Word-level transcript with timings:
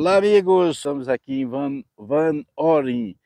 Olá 0.00 0.18
amigos, 0.18 0.76
estamos 0.76 1.08
aqui 1.08 1.40
em 1.40 1.44
Van, 1.44 1.82
Van 1.96 2.44
Oren, 2.54 3.16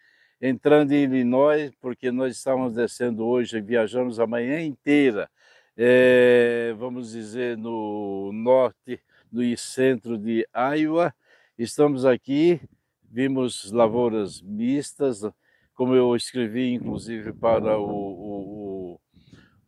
entrando 0.40 0.92
em 0.92 1.02
Illinois, 1.02 1.70
porque 1.78 2.10
nós 2.10 2.34
estamos 2.34 2.72
descendo 2.72 3.26
hoje, 3.26 3.60
viajamos 3.60 4.18
a 4.18 4.26
manhã 4.26 4.58
inteira, 4.62 5.28
é, 5.76 6.74
vamos 6.78 7.12
dizer 7.12 7.58
no 7.58 8.30
norte, 8.32 8.98
no 9.30 9.42
centro 9.58 10.16
de 10.16 10.48
Iowa, 10.78 11.14
estamos 11.58 12.06
aqui, 12.06 12.58
vimos 13.02 13.70
lavouras 13.70 14.40
mistas, 14.40 15.20
como 15.74 15.94
eu 15.94 16.16
escrevi 16.16 16.72
inclusive 16.72 17.34
para 17.34 17.78
o, 17.78 18.96
o, 18.96 19.00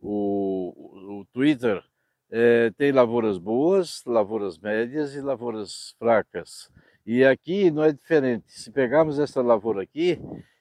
o, 0.01 1.19
o 1.19 1.25
Twitter, 1.31 1.83
é, 2.31 2.71
tem 2.71 2.91
lavouras 2.91 3.37
boas, 3.37 4.03
lavouras 4.07 4.57
médias 4.57 5.13
e 5.13 5.21
lavouras 5.21 5.95
fracas. 5.99 6.71
E 7.05 7.23
aqui 7.23 7.69
não 7.69 7.83
é 7.83 7.91
diferente. 7.91 8.45
Se 8.47 8.71
pegarmos 8.71 9.19
essa 9.19 9.41
lavoura 9.41 9.83
aqui, 9.83 10.19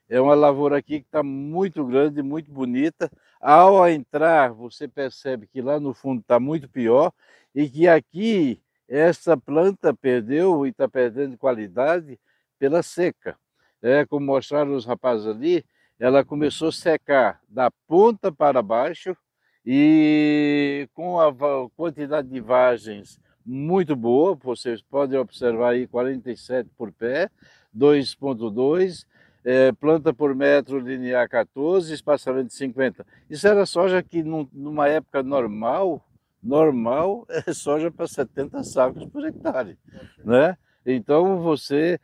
é 0.08 0.20
uma 0.20 0.34
lavoura 0.34 0.76
aqui 0.76 1.00
que 1.00 1.06
está 1.06 1.22
muito 1.22 1.84
grande, 1.86 2.22
muito 2.22 2.52
bonita. 2.52 3.10
Ao 3.40 3.88
entrar, 3.88 4.52
você 4.52 4.86
percebe 4.86 5.46
que 5.46 5.62
lá 5.62 5.80
no 5.80 5.94
fundo 5.94 6.20
está 6.20 6.38
muito 6.38 6.68
pior 6.68 7.12
e 7.54 7.68
que 7.68 7.88
aqui 7.88 8.60
essa 8.86 9.36
planta 9.36 9.94
perdeu 9.94 10.66
e 10.66 10.70
está 10.70 10.86
perdendo 10.86 11.38
qualidade 11.38 12.20
pela 12.58 12.82
seca. 12.82 13.38
É, 13.80 14.04
como 14.04 14.26
mostraram 14.26 14.74
os 14.74 14.84
rapazes 14.84 15.26
ali, 15.26 15.64
ela 15.98 16.24
começou 16.24 16.68
a 16.68 16.72
secar 16.72 17.40
da 17.48 17.70
ponta 17.86 18.30
para 18.30 18.62
baixo 18.62 19.16
e 19.64 20.86
com 20.92 21.18
a 21.18 21.32
quantidade 21.74 22.28
de 22.28 22.40
vagens 22.40 23.18
muito 23.44 23.94
boa, 23.94 24.34
vocês 24.34 24.80
podem 24.80 25.18
observar 25.18 25.70
aí 25.70 25.86
47 25.86 26.70
por 26.76 26.90
pé, 26.90 27.30
2.2, 27.76 29.04
é, 29.44 29.72
planta 29.72 30.14
por 30.14 30.34
metro 30.34 30.78
linear 30.78 31.28
14, 31.28 31.92
espaçamento 31.92 32.52
50. 32.54 33.06
Isso 33.28 33.46
era 33.46 33.66
soja 33.66 34.02
que 34.02 34.22
num, 34.22 34.48
numa 34.52 34.88
época 34.88 35.22
normal, 35.22 36.02
normal 36.42 37.26
é 37.46 37.52
soja 37.52 37.90
para 37.90 38.06
70 38.06 38.64
sacos 38.64 39.04
por 39.06 39.26
hectare, 39.26 39.78
né? 40.24 40.56
Então 40.86 41.40
você 41.40 42.00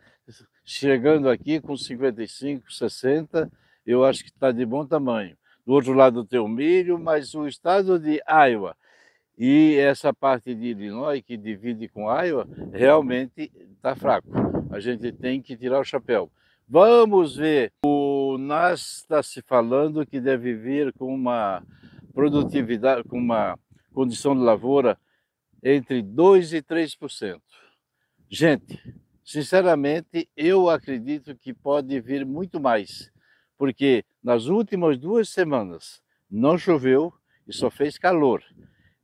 chegando 0.65 1.28
aqui 1.28 1.61
com 1.61 1.77
55, 1.77 2.70
60, 2.72 3.50
eu 3.87 4.05
acho 4.05 4.22
que 4.22 4.31
está 4.31 4.53
de 4.53 4.65
bom 4.65 4.87
tamanho. 4.87 5.37
Do 5.67 5.72
outro 5.72 5.93
lado 5.93 6.25
tem 6.25 6.39
o 6.39 6.48
milho, 6.48 6.98
mas 6.98 7.34
o 7.34 7.47
estado 7.47 7.98
de 7.98 8.20
Iowa 8.28 8.77
e 9.36 9.77
essa 9.77 10.12
parte 10.12 10.55
de 10.55 10.67
Illinois, 10.67 11.23
que 11.23 11.36
divide 11.36 11.89
com 11.89 12.11
Iowa, 12.11 12.47
realmente 12.73 13.50
está 13.72 13.97
fraco. 13.97 14.28
A 14.70 14.78
gente 14.78 15.11
tem 15.12 15.41
que 15.41 15.56
tirar 15.56 15.81
o 15.81 15.84
chapéu. 15.84 16.31
Vamos 16.69 17.37
ver. 17.37 17.72
O 17.84 18.37
NAS 18.39 18.98
está 18.98 19.22
se 19.22 19.42
falando 19.42 20.06
que 20.06 20.20
deve 20.20 20.55
vir 20.55 20.92
com 20.92 21.12
uma 21.12 21.62
produtividade, 22.14 23.03
com 23.09 23.19
uma 23.19 23.59
condição 23.92 24.37
de 24.37 24.42
lavoura 24.42 24.98
entre 25.62 26.03
2% 26.03 26.53
e 26.53 26.62
3%. 26.62 27.41
Gente, 28.28 28.81
sinceramente, 29.25 30.28
eu 30.37 30.70
acredito 30.70 31.34
que 31.34 31.53
pode 31.53 32.00
vir 32.00 32.25
muito 32.25 32.61
mais, 32.61 33.11
porque 33.59 34.05
nas 34.22 34.47
últimas 34.47 34.98
duas 34.98 35.28
semanas 35.28 36.00
não 36.31 36.56
choveu 36.56 37.12
e 37.48 37.53
só 37.53 37.69
fez 37.69 37.98
calor. 37.98 38.42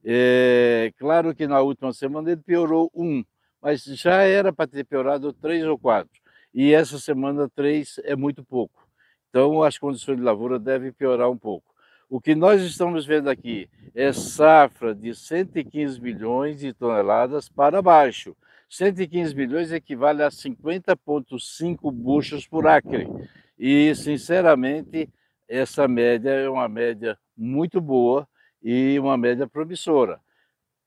É, 0.09 0.93
claro 0.99 1.35
que 1.35 1.49
na 1.49 1.61
última 1.61 1.93
semana 1.93 2.31
ele 2.31 2.41
piorou 2.41 2.89
um, 2.95 3.25
mas 3.61 3.83
já 3.83 4.23
era 4.23 4.53
para 4.53 4.69
ter 4.69 4.85
piorado 4.85 5.33
três 5.33 5.65
ou 5.65 5.77
quatro. 5.77 6.13
E 6.55 6.73
essa 6.73 6.97
semana 6.97 7.51
três 7.53 7.99
é 8.05 8.15
muito 8.15 8.45
pouco. 8.45 8.87
Então 9.29 9.65
as 9.65 9.77
condições 9.77 10.17
de 10.17 10.23
lavoura 10.23 10.61
devem 10.61 10.93
piorar 10.93 11.29
um 11.29 11.37
pouco. 11.37 11.75
O 12.09 12.21
que 12.21 12.37
nós 12.37 12.63
estamos 12.63 13.05
vendo 13.05 13.29
aqui 13.29 13.69
é 13.97 14.13
safra 14.13 14.95
de 14.95 15.13
115 15.13 16.01
milhões 16.01 16.61
de 16.61 16.73
toneladas 16.73 17.49
para 17.49 17.83
baixo. 17.83 18.37
115 18.71 19.35
milhões 19.35 19.73
equivale 19.73 20.23
a 20.23 20.29
50,5 20.29 21.91
buchas 21.91 22.47
por 22.47 22.69
acre. 22.69 23.09
E, 23.59 23.93
sinceramente, 23.97 25.09
essa 25.49 25.89
média 25.89 26.31
é 26.31 26.49
uma 26.49 26.69
média 26.69 27.19
muito 27.37 27.81
boa 27.81 28.29
e 28.69 28.99
uma 28.99 29.17
média 29.17 29.47
promissora. 29.47 30.21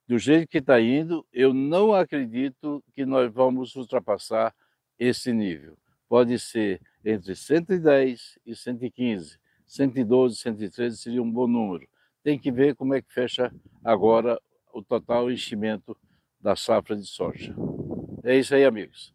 Do 0.05 0.19
jeito 0.19 0.49
que 0.49 0.57
está 0.57 0.81
indo, 0.81 1.25
eu 1.31 1.53
não 1.53 1.93
acredito 1.93 2.83
que 2.93 3.05
nós 3.05 3.31
vamos 3.31 3.73
ultrapassar 3.73 4.53
esse 4.99 5.31
nível. 5.31 5.77
Pode 6.09 6.37
ser 6.39 6.81
entre 7.05 7.33
110 7.33 8.37
e 8.45 8.53
115, 8.53 9.39
112, 9.65 10.35
113 10.35 10.97
seria 10.97 11.23
um 11.23 11.31
bom 11.31 11.47
número. 11.47 11.87
Tem 12.21 12.37
que 12.37 12.51
ver 12.51 12.75
como 12.75 12.93
é 12.93 13.01
que 13.01 13.13
fecha 13.13 13.49
agora 13.81 14.37
o 14.73 14.83
total 14.83 15.31
enchimento 15.31 15.95
da 16.37 16.57
safra 16.57 16.97
de 16.97 17.05
soja. 17.05 17.55
É 18.25 18.35
isso 18.35 18.53
aí, 18.53 18.65
amigos. 18.65 19.13